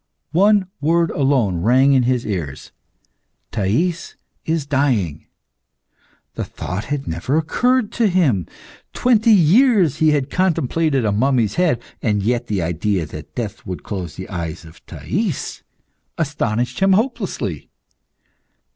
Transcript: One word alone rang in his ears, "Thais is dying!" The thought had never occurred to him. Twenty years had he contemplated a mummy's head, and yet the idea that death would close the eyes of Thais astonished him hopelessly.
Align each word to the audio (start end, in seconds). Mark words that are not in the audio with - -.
One 0.33 0.65
word 0.79 1.11
alone 1.11 1.57
rang 1.61 1.93
in 1.93 2.01
his 2.09 2.25
ears, 2.25 2.71
"Thais 3.51 4.15
is 4.45 4.65
dying!" 4.65 5.27
The 6.33 6.43
thought 6.43 6.85
had 6.85 7.07
never 7.07 7.37
occurred 7.37 7.91
to 7.91 8.07
him. 8.07 8.47
Twenty 8.93 9.29
years 9.29 9.99
had 9.99 10.23
he 10.23 10.27
contemplated 10.29 11.05
a 11.05 11.11
mummy's 11.11 11.53
head, 11.53 11.83
and 12.01 12.23
yet 12.23 12.47
the 12.47 12.63
idea 12.63 13.05
that 13.05 13.35
death 13.35 13.63
would 13.67 13.83
close 13.83 14.15
the 14.15 14.27
eyes 14.29 14.65
of 14.65 14.83
Thais 14.87 15.61
astonished 16.17 16.79
him 16.79 16.93
hopelessly. 16.93 17.69